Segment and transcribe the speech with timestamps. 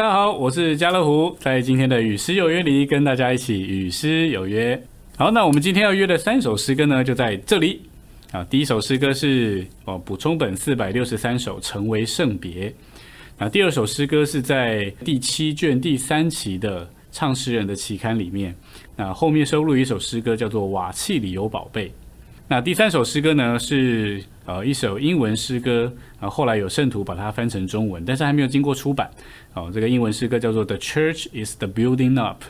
[0.00, 4.82] 大家好，我是家乐福，在今天的与诗有约里跟大家一起与诗有约。
[5.18, 7.82] 好，那我们今天要约的三首诗歌呢，就在这里
[8.32, 8.42] 啊。
[8.44, 12.72] 第一首诗歌是哦，补充本四百六十三首，成为圣别。
[13.36, 18.56] 那第二首诗歌是在第七卷第三期的唱诗人的期刊里面，
[18.96, 21.92] 那后面收录一首诗歌叫做瓦器里有宝贝。
[22.48, 29.08] 那第三首诗歌呢是呃一首英文诗歌，啊后来有圣徒把它翻成中文，但是还没有经过出版。
[29.54, 32.42] 哦，这个英文诗歌叫做 The Church is the building up，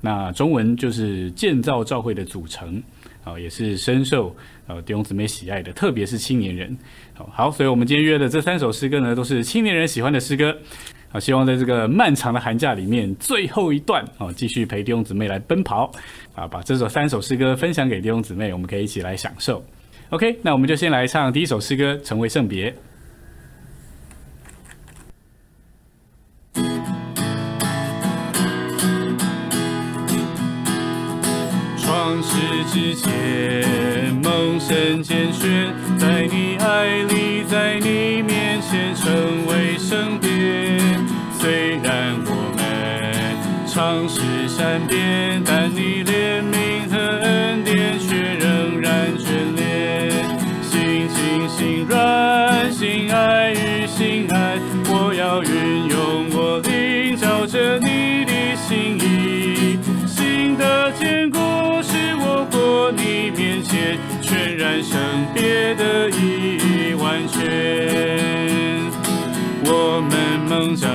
[0.00, 2.82] 那中文就是建造教会的组成，
[3.24, 4.34] 啊也是深受
[4.66, 6.76] 呃弟兄姊妹喜爱的，特别是青年人。
[7.14, 10.56] 好，好，所以我们今天约的这三首诗歌呢，都是青年人喜欢的诗歌。
[11.10, 15.90] 啊，希望在这个漫长的寒假里面，最后一段哦，继续陪弟兄姊妹来奔跑，
[16.34, 19.64] 啊，把这首三首诗歌分享给弟兄姊妹，我们可以一起来享受。
[20.10, 22.70] OK，那我们就先来唱第一首诗歌《成为圣别》。
[32.08, 32.38] 创世
[32.72, 33.12] 之前，
[34.22, 40.30] 梦神拣选，在你爱里，在你面前成为圣别。
[41.38, 46.02] 虽然我们常是善变，但你
[63.68, 64.98] 你面前，全然圣
[65.34, 67.44] 别的意义完全。
[69.64, 70.88] 我们蒙召，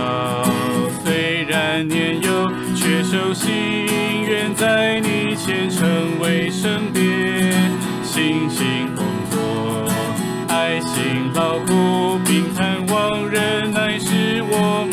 [1.03, 3.53] 虽然年幼，却守心，
[4.27, 7.01] 愿在你前成为圣别。
[8.03, 9.87] 辛勤工作，
[10.47, 14.85] 爱心劳苦，并盼望忍耐是我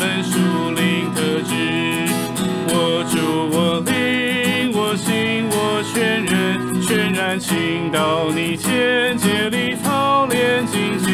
[7.31, 11.13] 感情到你前，竭力操练境界。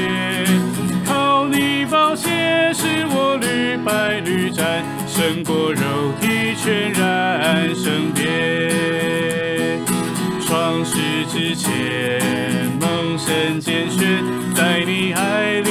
[1.06, 2.28] 靠你宝血
[2.74, 9.80] 使我屡败屡战，胜过肉体全然生变。
[10.44, 12.20] 创世之前，
[12.82, 14.24] 梦神拣选，
[14.56, 15.70] 在你爱里，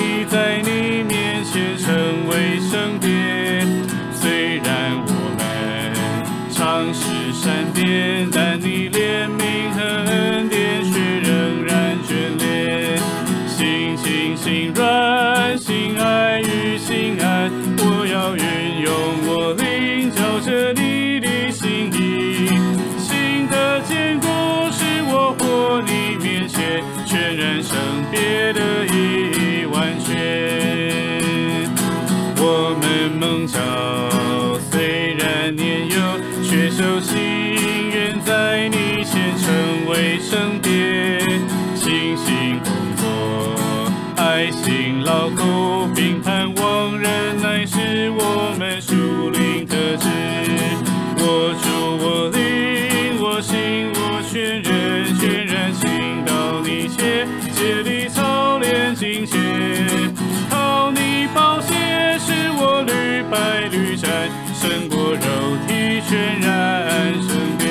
[64.67, 65.21] 胜过肉
[65.69, 67.67] 体全然圣别。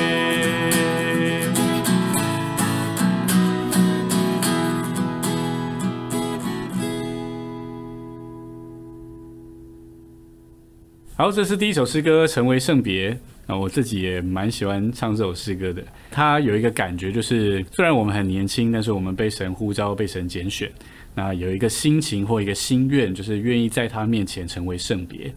[11.14, 13.10] 好，这是第一首诗歌《成为圣别》
[13.46, 15.84] 啊，我自己也蛮喜欢唱这首诗歌的。
[16.10, 20.72] 它有一个感觉，就是虽然我们很年轻，但是我们被神呼召、被神拣选，
[21.14, 25.30] 那有一个心情或一个心愿，就是愿意在他面前成为圣别。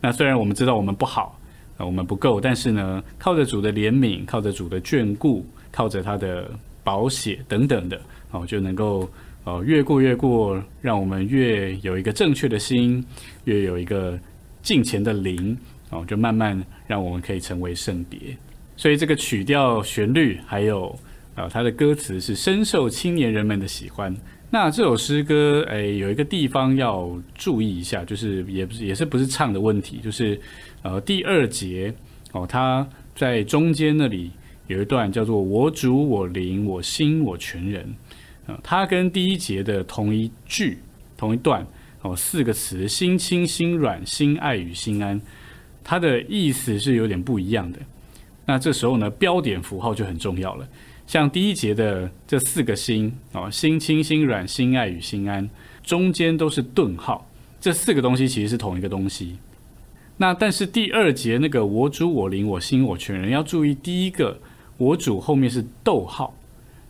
[0.00, 1.38] 那虽然我们知道我们不好，
[1.76, 6.50] 啊，我们不够，但是呢，靠着主的怜悯，靠着主的眷顾，靠着他的
[6.82, 8.00] 保险等等的，
[8.30, 9.08] 哦，就能够
[9.44, 13.04] 哦越过越过，让我们越有一个正确的心，
[13.44, 14.18] 越有一个。
[14.62, 15.56] 敬虔的灵
[15.88, 18.36] 哦，就慢慢让我们可以成为圣别。
[18.76, 20.94] 所以这个曲调、旋律还有
[21.34, 24.14] 啊，它的歌词是深受青年人们的喜欢。
[24.50, 30.40] 那这首诗歌，哎，有一个地方要注意一下，就是也不是也是不是唱的问题，就是
[30.82, 31.94] 呃第二节
[32.32, 34.30] 哦，它在中间那里
[34.66, 37.94] 有一段叫做“我主我灵我心我全人”，
[38.46, 40.78] 啊，它跟第一节的同一句
[41.16, 41.66] 同一段。
[42.02, 45.20] 哦，四个词：心清、心软、心爱与心安，
[45.84, 47.78] 它的意思是有点不一样的。
[48.46, 50.66] 那这时候呢，标点符号就很重要了。
[51.10, 55.50] 像第一节的这四个心哦，心清、心软、心爱与心安，
[55.82, 57.28] 中间都是顿号。
[57.60, 59.36] 这四个东西其实是同一个东西。
[60.18, 64.38] 那但是第二节那个我主我灵我心我全人要注意，第一个
[64.76, 66.32] 我主后面是逗号，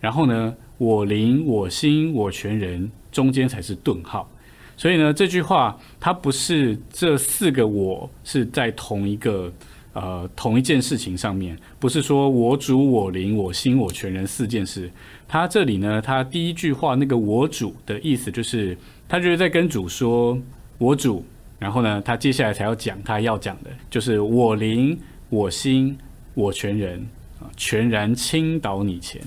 [0.03, 4.31] 然后呢我灵我心我全人中间才是顿号。
[4.77, 9.51] 所以呢这句话它不是这四个我是在同一个
[9.93, 14.91] 呃同一件事情上面，不是说我主我灵我心我全人四件事。
[15.29, 18.77] 它这里呢，它第一句话那个我主的意思就是
[19.09, 20.39] 他就是在跟主说
[20.79, 21.25] 我主。
[21.59, 24.99] 然后呢，他接下来才要讲他要讲的，就是我灵、
[25.29, 25.95] 我心、
[26.33, 27.07] 我全人
[27.39, 29.21] 啊，全然倾倒你前。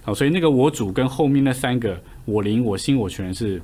[0.00, 3.60] 好，所以那个我主跟后面那三个我灵、我心、我全人是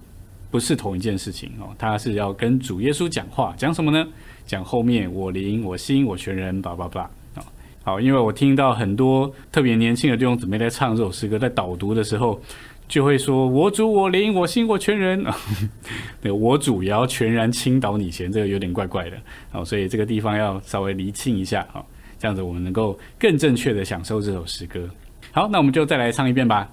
[0.51, 1.75] 不是同一件事情哦？
[1.79, 4.07] 他是要跟主耶稣讲话，讲什么呢？
[4.51, 7.03] 讲后面我灵、我心、我全人，叭叭叭
[7.37, 7.45] 啊。
[7.85, 12.41] 好，因为我听到很多特别年轻的弟兄姊妹在唱这首诗歌，在导读的时候。
[12.89, 15.33] 就会说：“我主我灵我心我全人啊，
[16.21, 19.17] 对，我主也要全然倾倒你前，这个有点怪怪的
[19.53, 21.81] 啊，所以这个地方要稍微厘清一下啊，
[22.19, 24.91] 这样子我们能够更正确的享受这首诗歌。
[25.31, 26.69] 好，那我们就再来唱一遍吧。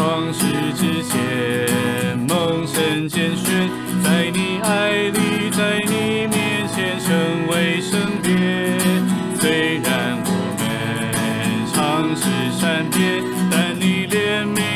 [0.00, 3.68] 创世之前，梦神拣选，
[4.02, 6.98] 在你爱里，在你面前。
[6.98, 8.32] 成为圣殿，
[9.38, 10.62] 虽然我们
[11.74, 12.22] 常是
[12.58, 14.69] 善变，但你怜悯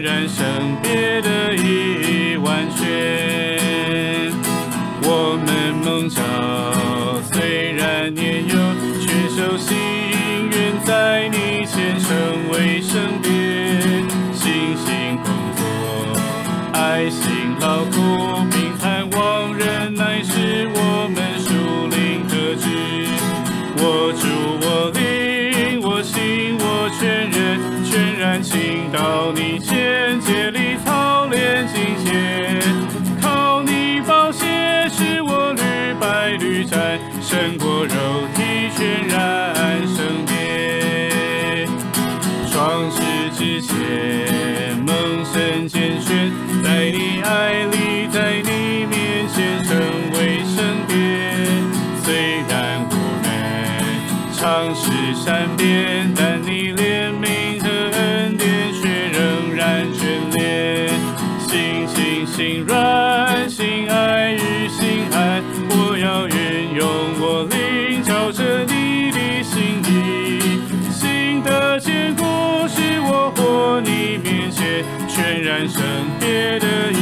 [0.00, 4.32] 然圣别的意义完全。
[5.02, 6.22] 我们梦想
[7.32, 8.54] 虽然年幼，
[9.00, 9.76] 却守心
[10.50, 12.08] 愿在你前成
[12.52, 13.28] 为圣别。
[14.34, 15.60] 辛辛工作，
[16.72, 17.37] 爱心
[28.58, 32.58] 心到你先竭力操练精血，
[33.22, 34.44] 靠你宝血
[34.90, 37.94] 使我屡败屡战，胜过肉
[38.34, 41.68] 体全然生灭。
[42.50, 46.28] 双世之前，梦神见血，
[46.64, 47.57] 在你爱。
[75.18, 75.82] 渲染身
[76.20, 76.97] 边的。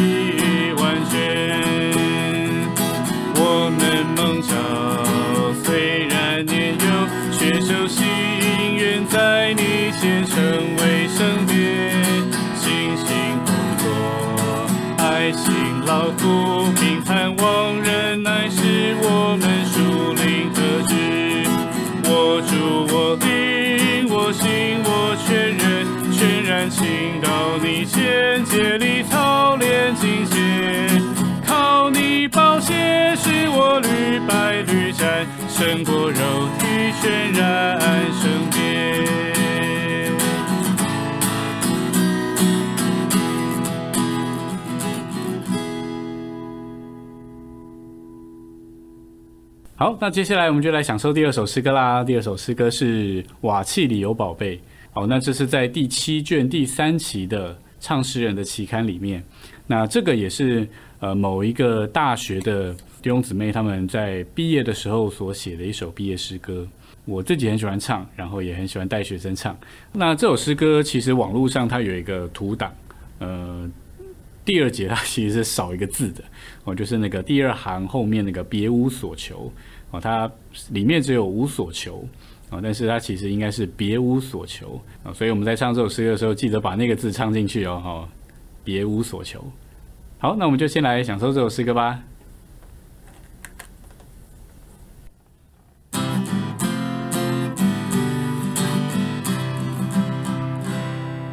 [34.26, 36.66] 我屡败屡战，胜过肉体
[37.00, 37.78] 全然
[38.12, 38.56] 圣别。
[49.78, 52.02] 好，那接下来我们就来享受第二首诗歌啦。
[52.02, 54.56] 第二首诗歌是《瓦器里有宝贝》。
[54.90, 59.22] 好，那这是在第七卷第三期的唱诗人的期刊里面。
[59.66, 60.66] 那这个也是
[61.00, 66.66] 呃某一个大学的弟兄姊妹他们在毕业的时候所写的一首毕业诗歌。
[67.04, 69.56] 我自己很喜欢唱，然后也很喜欢带学生唱。
[69.92, 72.74] 那这首诗歌其实网络上它有一个图档，
[73.18, 73.70] 呃。
[74.44, 76.22] 第二节它其实是少一个字的
[76.62, 79.52] 哦，就是那个第二行后面那个别无所求
[79.90, 80.30] 哦，它
[80.70, 82.08] 里面只有无所求
[82.48, 88.08] 啊，但是它其实应该是别无所求啊，所以我们在唱这首诗歌的时候，记得把那个字唱进去哦，哈，
[88.62, 89.44] 别无所求。
[90.18, 92.00] 好，那我们就先来享受这首诗歌吧。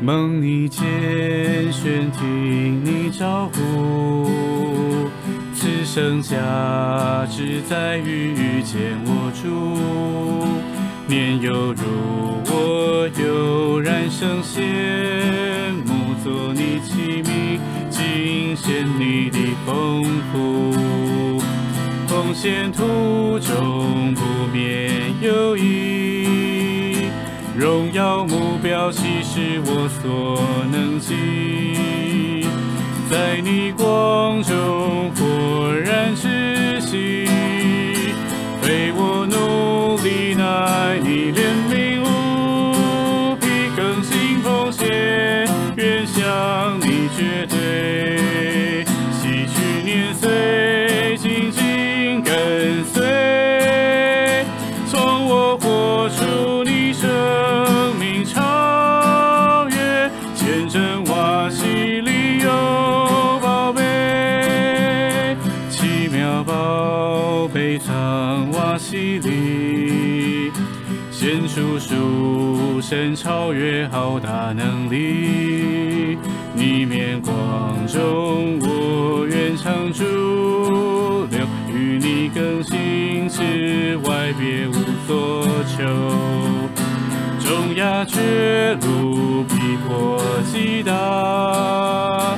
[0.04, 0.84] 梦你见，
[1.72, 4.30] 选听你招呼，
[5.56, 6.36] 此生价
[7.32, 9.48] 值在于遇见我主。
[11.08, 11.84] 年犹如
[12.48, 14.62] 我悠然圣贤，
[15.86, 17.58] 目作你器皿，
[17.90, 20.74] 尽显你的丰富。
[22.08, 26.03] 奉献途中不免有意，
[27.56, 30.40] 荣耀目标岂是我所
[30.72, 32.48] 能及？
[33.12, 37.28] 在你光中豁然知息，
[38.64, 41.83] 为我努力，乃你怜悯
[68.54, 70.52] 瓦西里，
[71.12, 76.18] 显出属神超越浩大能力。
[76.56, 80.04] 你面光中，我愿常驻
[81.32, 81.40] 留，
[81.74, 84.74] 与你更新之外，别无
[85.08, 85.84] 所求。
[87.40, 89.56] 中亚绝路逼
[89.86, 92.38] 迫极大，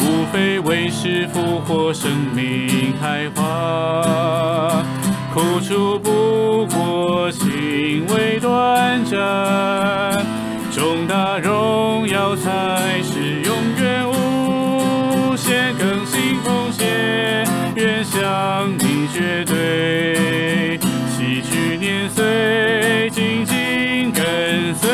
[0.00, 3.42] 无非为使复活生命开花。
[5.36, 9.18] 苦楚不过行为短暂，
[10.72, 20.78] 重大荣耀才是永远无限更新奉献，愿向你绝对，
[21.10, 24.88] 洗去年岁，紧紧跟随，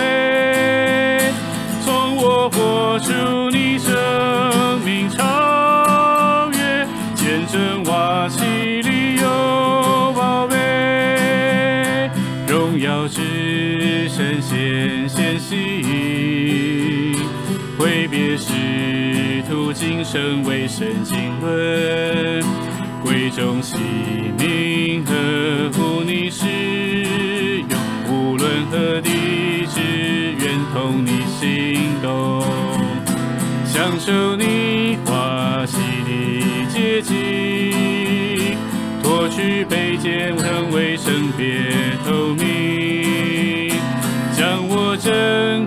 [1.85, 3.42] 从我活出
[20.13, 22.45] 生为神经纶，
[23.03, 23.79] 贵重器
[24.37, 26.45] 皿合乎你使
[27.71, 29.09] 用，无论何地
[29.75, 29.81] 只
[30.39, 32.45] 愿同你行动。
[33.65, 38.55] 享受你华喜的阶级，
[39.03, 41.71] 脱去卑贱，成为圣别
[42.05, 43.71] 透明，
[44.37, 45.67] 将我真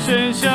[0.00, 0.50] 及其身相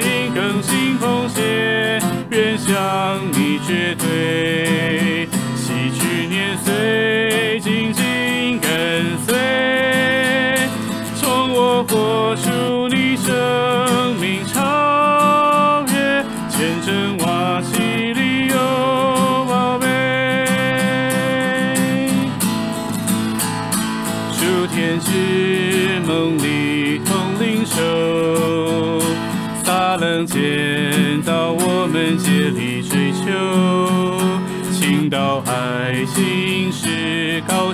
[0.00, 5.05] 应，更新奉献，愿向你绝对，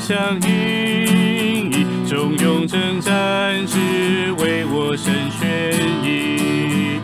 [0.02, 6.98] 是高墙引以，忠勇征战只为我身宣义，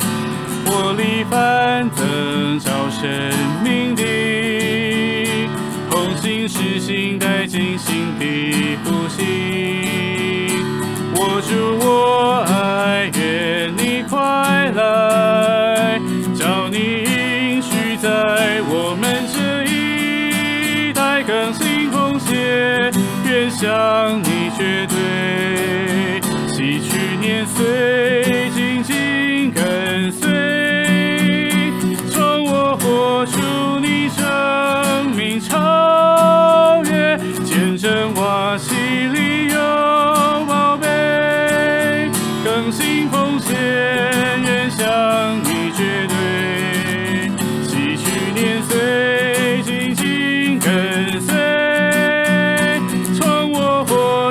[0.67, 3.09] 火力翻腾照生
[3.62, 5.49] 命力。
[5.88, 7.98] 同心是心，带惊喜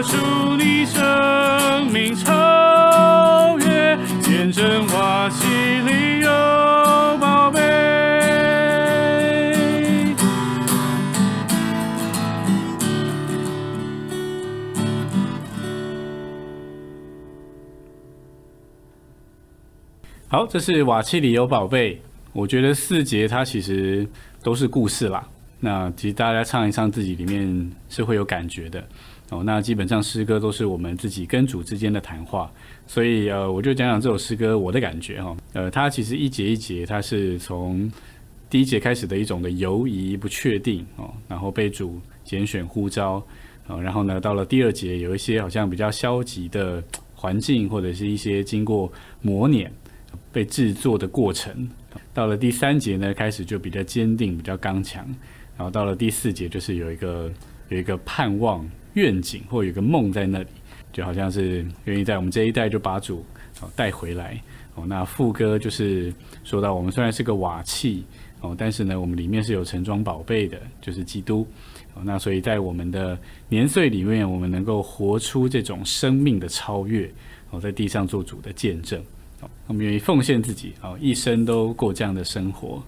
[0.07, 5.45] 祝你生命超越，见证瓦西
[5.81, 6.29] 里有
[7.19, 7.59] 宝贝。
[20.29, 22.01] 好，这是瓦器里有宝贝。
[22.31, 24.07] 我觉得四节它其实
[24.41, 25.27] 都是故事啦。
[25.59, 28.87] 那其实大家唱一唱，自己里面是会有感觉的
[29.29, 29.43] 哦。
[29.43, 32.51] 那基本上诗歌都是我们自己跟主之间的谈话，
[32.86, 35.36] 所以呃，我就讲讲这首诗歌我的感觉哈。
[35.53, 37.91] 呃，它其实一节一节，它是从
[38.50, 43.22] 第一节开始的一种的犹疑不确定哦，然后被主拣选呼召
[43.67, 46.81] 啊，然后呢，到了第二节有一些好像比较消极的
[47.13, 48.91] 环境或者是一些经过
[49.22, 49.72] 磨碾
[50.31, 51.67] 被制作的过程，
[52.13, 55.05] 到了第三节呢，开始就比较坚定、比较刚强，
[55.57, 57.31] 然后到了第四节就是有一个
[57.69, 58.65] 有一个盼望
[58.98, 60.48] 愿景或有个梦在那里，
[60.92, 63.24] 就好像是愿意在我们这一代就把主
[63.75, 64.42] 带回来。
[64.74, 66.12] 哦，那副歌就是
[66.44, 68.04] 说到，我们虽然是个瓦器
[68.42, 71.48] 哦，但是呢，我们里面是有盛装宝贝的，就是基督。
[71.94, 73.16] 哦，那所以在我们的
[73.50, 77.08] 年岁里面，我们能够活出这种生命的超越
[77.51, 79.00] 哦，在地上做主的见证。
[79.42, 82.82] 哦，我们愿意奉献自己哦，一生都过这样的生活。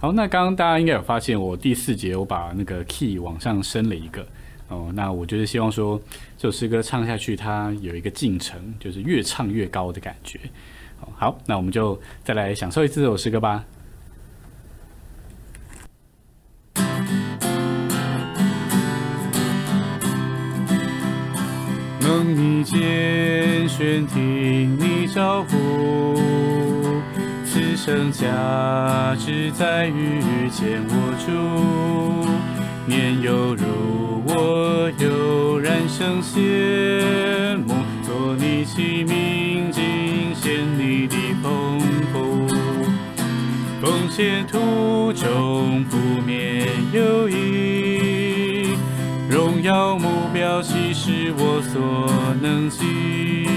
[0.00, 4.26] 好，那刚刚大家应该有发现，我第四节我把那个 key 往上升了一个
[4.74, 6.00] 哦，那我就是希望说，
[6.36, 10.40] 这首诗歌唱下去，它有一个进程，就是越唱越高的感觉。
[11.16, 13.64] 好，那我们就再来享受一次这首诗歌吧。
[22.00, 26.16] 梦你见，选听你招呼，
[27.44, 32.53] 此生价值在于见我主。
[32.86, 41.80] 年幼如我，悠然生羡慕，做你器皿，尽显你的丰
[42.12, 42.46] 富。
[43.80, 48.76] 奉献途中不免有意，
[49.30, 53.48] 荣耀目标岂是我所能及？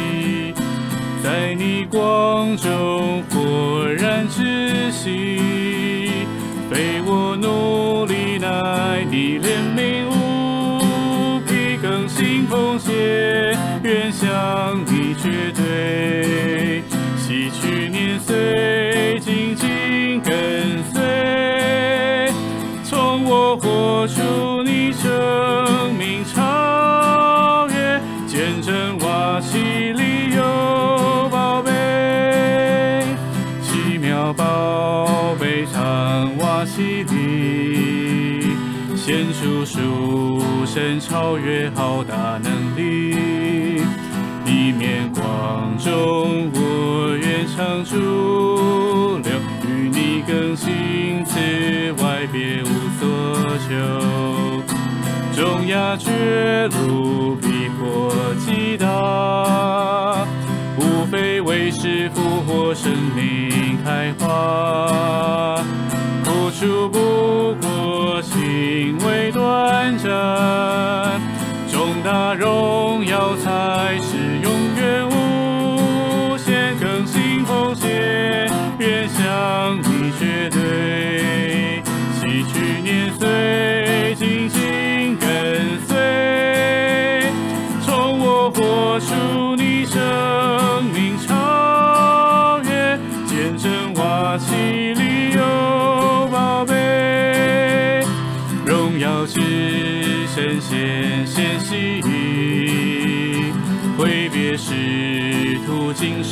[1.24, 6.26] 在你光中豁然知悉，
[6.70, 7.97] 非我努
[13.88, 14.28] 愿向
[14.86, 16.84] 你绝对，
[17.16, 22.30] 洗去年岁，紧紧跟随，
[22.84, 29.58] 从我活出你生命超越，见证瓦器
[29.94, 31.72] 里有宝贝，
[33.62, 38.50] 奇妙宝贝藏瓦器里，
[38.98, 43.17] 显出属神超越浩大能力。
[45.88, 47.96] 中，我愿常驻
[49.24, 49.32] 留，
[49.66, 51.40] 与你更新，此
[52.04, 52.68] 外别无
[53.00, 53.08] 所
[53.70, 53.72] 求。
[55.34, 58.12] 中亚绝路必或
[58.46, 60.26] 极大，
[60.78, 65.64] 无非为是复活生命开花。
[66.26, 71.22] 付出不过行为短暂，
[71.72, 73.98] 重大荣耀才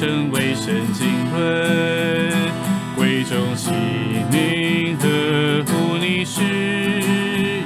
[0.05, 1.35] 途，今生为神经纶，
[2.95, 3.71] 贵重器
[4.31, 6.41] 皿呵护你使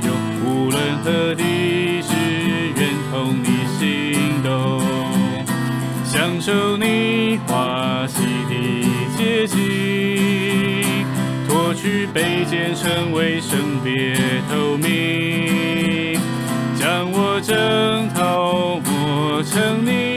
[0.04, 0.10] 用，
[0.46, 2.14] 无论何地，只
[2.78, 3.48] 愿同你
[3.78, 4.82] 行动。
[6.06, 8.54] 享受你花喜的
[9.18, 9.58] 结晶，
[11.48, 14.16] 脱去卑贱，成为圣别
[14.50, 16.20] 透明，
[16.76, 20.09] 将我征讨磨成你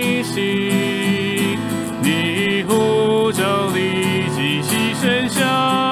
[5.02, 5.91] 身响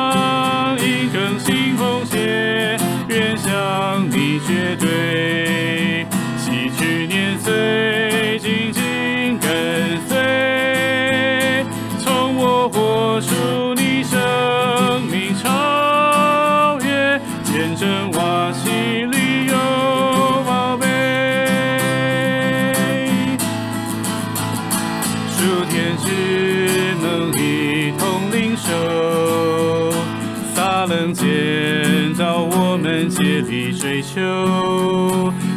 [31.12, 34.20] 建造我们竭力追求，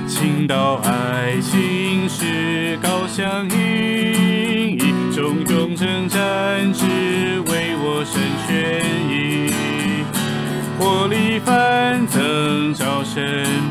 [0.07, 4.77] 倾倒爱情是高相依，
[5.13, 6.85] 忠勇征战只
[7.47, 9.53] 为我神权益。
[10.79, 13.23] 活力翻增，照生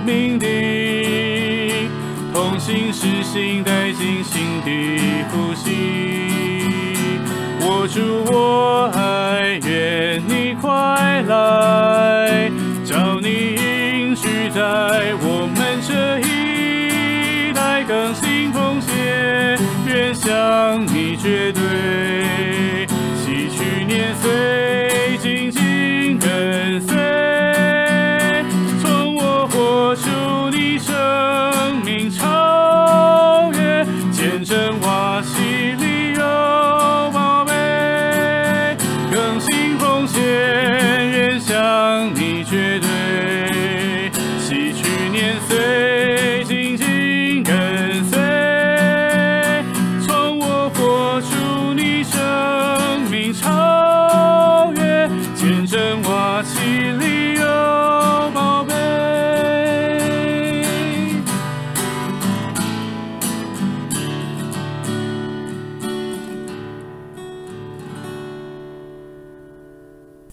[0.07, 0.47] 命的
[2.33, 4.71] 同心实心，带进心的
[5.31, 5.71] 呼吸。
[7.65, 8.01] 我主
[8.33, 9.42] 我爱，
[11.23, 12.51] 来，
[12.85, 14.61] 找你应许，在
[15.21, 21.52] 我们这一代更新奉献，愿向你决。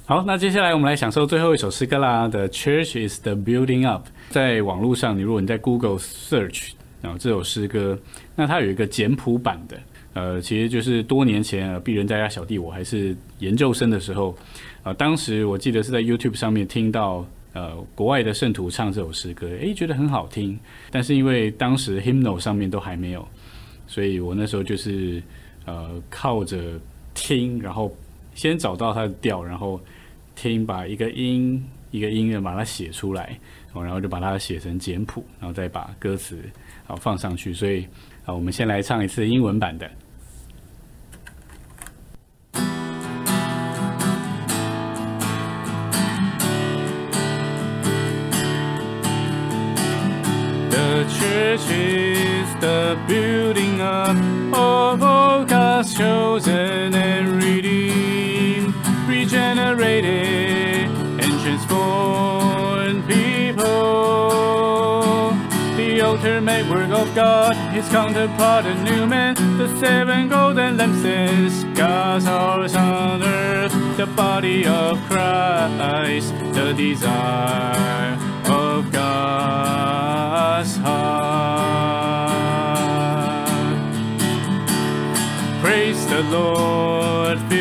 [0.10, 2.28] 好，那接下来我们来享受最后一首诗歌啦。
[2.28, 4.08] The Church is the Building Up。
[4.32, 7.95] 在网络上，你如果你在 Google search 然后这首诗歌，
[8.36, 9.78] 那它有一个简谱版的，
[10.15, 14.36] 呃，其实就是多年前呃，鄙人在家小弟我还是研究生的时候，
[14.82, 23.28] 呃，当时我记得是在 YouTube 上面听到呃国外的圣徒唱这首诗歌，诶，觉得很好听，但是因为当时 Hymnal 上面都还没有，
[23.86, 25.22] 所以我那时候就是
[25.65, 26.80] 呃靠着
[27.13, 27.95] 听，然后
[28.34, 29.80] 先找到它的调，然后
[30.41, 33.38] 听把一个音一个音乐把它写出来，
[33.73, 36.39] 然后就把它写成简谱，然后再把歌词
[36.86, 37.54] 好放上去。
[37.54, 37.86] 所以
[38.23, 39.91] 啊，我们先来唱一次英文版的。
[52.62, 54.99] The building of
[55.47, 57.41] God's chosen and
[59.81, 63.63] and transformed people.
[65.77, 72.25] The ultimate work of God, His counterpart, a new man, the seven golden lampstands, God's
[72.25, 82.29] house on earth, the body of Christ, the desire of God's heart.
[85.61, 87.59] Praise the Lord.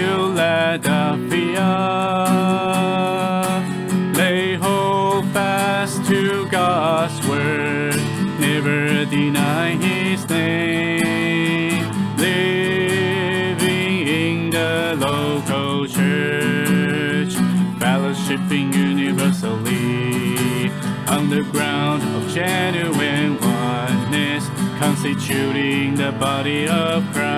[4.14, 7.96] Lay hold fast to God's word,
[8.40, 11.84] never deny His name.
[12.16, 17.34] Living in the local church,
[17.78, 20.70] fellowshipping universally.
[21.08, 27.28] On the ground of genuine oneness, constituting the body of Christ.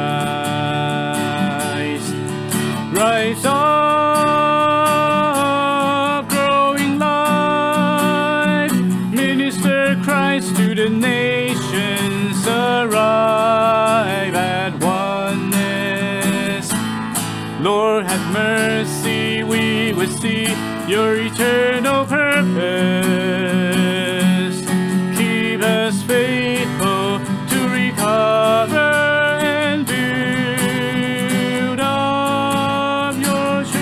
[2.92, 4.10] Rise up,
[20.11, 20.46] see
[20.87, 22.51] your eternal purpose.
[25.16, 28.79] Keep us faithful to recover
[29.40, 33.81] and build up your church.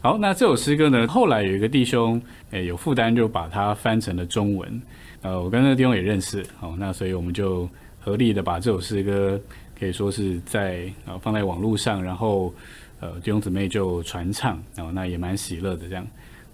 [0.00, 4.80] 好，那这首诗歌呢，后来有一个弟兄，诶、有负担就把它翻成了中文。
[5.20, 7.68] 呃，我跟那个弟兄也认识，好，那所以我们就
[8.08, 9.38] 合力的把这首诗歌
[9.78, 12.52] 可以说是在呃放在网络上，然后
[13.00, 16.06] 呃弟兄姊妹就传唱，然后那也蛮喜乐的这样。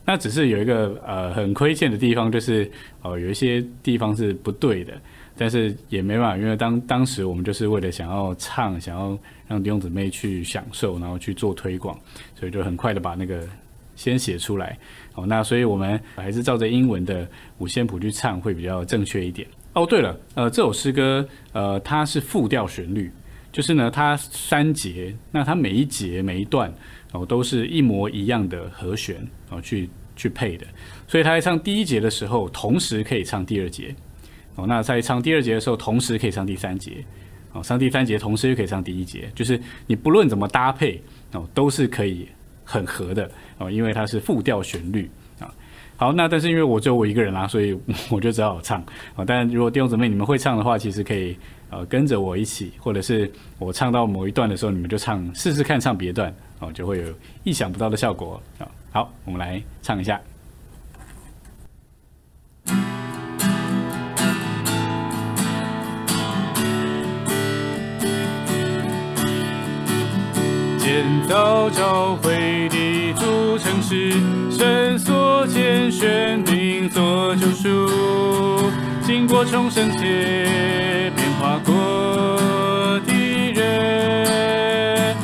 [0.04, 2.68] 那只是有一个呃很亏欠的地方，就是
[3.02, 4.92] 呃有一些地方是不对的，
[5.38, 11.96] 但是也没办法，因为当当时我们就是为了想要唱，想要让弟兄姊妹去享受，然后去做推广，
[12.34, 13.48] 所以就很快的把那个
[13.94, 14.76] 先写出来。
[15.14, 17.26] 哦，那所以我们还是照着英文的
[17.58, 19.48] 五线谱去唱，会比较正确一点。
[19.74, 23.10] 哦，对了，呃，这首诗歌呃它是复调旋律，
[23.52, 26.72] 就是呢它三节，那它每一节每一段
[27.12, 29.16] 哦都是一模一样的和弦
[29.50, 30.64] 哦去去配的，
[31.08, 33.94] 所以他在唱第一节的时候，同时可以唱第二节。
[34.54, 37.04] 哦，那在唱第二节的时候，同时可以唱第三节。
[37.52, 42.28] 哦，唱第三节同时又可以唱第一节，就是你不论怎么搭配哦，都是可以
[42.62, 45.10] 很合的哦，因为它是复调旋律。
[45.96, 47.78] 好，那但是因为我只有我一个人啦、所以
[48.10, 48.80] 我就只好唱
[49.14, 49.24] 啊。
[49.24, 51.36] 但如果弟兄姊妹你们会唱的话，其实可以
[51.70, 57.04] 呃跟着我一起，或者是我唱到某一段的时候，你们就唱试试看唱别段哦，就会有
[57.44, 58.66] 意想不到的效果啊。
[58.90, 60.20] 好，我们来唱一下。
[70.78, 72.63] 建造教会
[73.54, 74.12] 的主路诚实，
[74.50, 78.70] 神所拣选并做救赎，
[79.02, 80.02] 经过重生前
[81.14, 81.70] 变化过
[83.06, 83.12] 的
[83.52, 85.16] 人，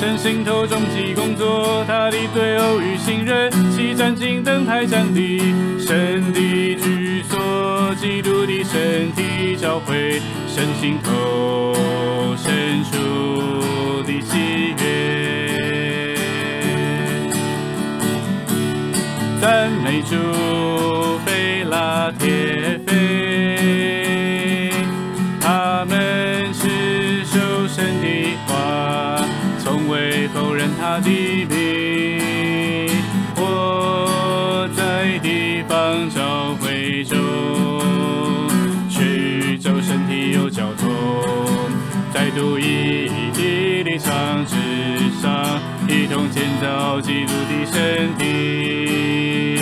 [0.00, 5.38] 神心头终极工作，他的对偶与信任，其战进灯台站立，
[5.78, 11.74] 神的居所，基督的身体教会，神心头
[12.36, 15.25] 深处的喜悦，
[20.08, 20.14] 主，
[21.26, 24.70] 菲拉铁菲，
[25.40, 28.06] 他们是受神的
[28.46, 29.20] 话，
[29.58, 32.94] 从未否认他的名。
[33.34, 37.18] 我在地方教会中，
[38.88, 40.88] 却与周身体有交通，
[42.14, 44.54] 在独一的立场之
[45.20, 49.55] 上，一同建造基督的身体。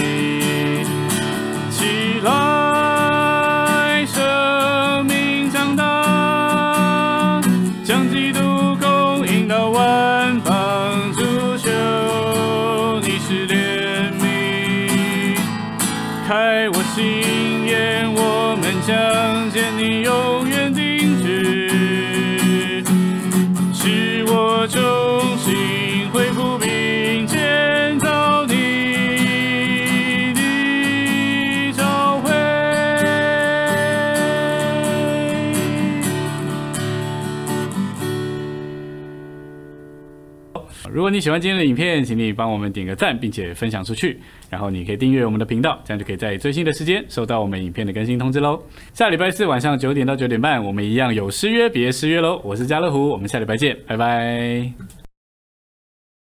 [41.14, 44.18] 你喜欢今天的影片，请你帮我们点个赞，并且分享出去。
[44.50, 48.60] 然后你可以订阅我们的频道，这样就可以在最新的时间收到我们影片的更新通知喽。
[48.92, 52.40] 下礼拜四晚上九点到九点半，我们一样有失约，别失约喽。
[52.42, 54.93] 我是家乐福，我们下礼拜见，拜拜。